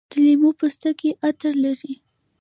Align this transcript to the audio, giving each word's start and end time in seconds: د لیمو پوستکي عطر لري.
د 0.11 0.11
لیمو 0.25 0.49
پوستکي 0.59 1.09
عطر 1.27 1.53
لري. 1.65 1.93